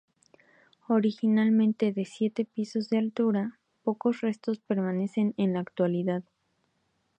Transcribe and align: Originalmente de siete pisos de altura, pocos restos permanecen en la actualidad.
Originalmente 0.87 1.93
de 1.93 2.05
siete 2.05 2.43
pisos 2.43 2.89
de 2.89 2.97
altura, 2.97 3.59
pocos 3.83 4.21
restos 4.21 4.57
permanecen 4.57 5.35
en 5.37 5.53
la 5.53 5.59
actualidad. 5.59 6.23